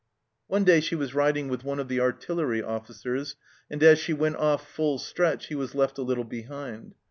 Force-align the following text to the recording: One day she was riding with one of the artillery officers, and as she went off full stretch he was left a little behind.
One 0.47 0.63
day 0.63 0.79
she 0.81 0.95
was 0.95 1.13
riding 1.13 1.47
with 1.47 1.63
one 1.63 1.77
of 1.79 1.87
the 1.87 1.99
artillery 1.99 2.63
officers, 2.63 3.35
and 3.69 3.83
as 3.83 3.99
she 3.99 4.13
went 4.13 4.37
off 4.37 4.67
full 4.67 4.97
stretch 4.97 5.45
he 5.49 5.55
was 5.55 5.75
left 5.75 5.99
a 5.99 6.01
little 6.01 6.23
behind. 6.23 6.95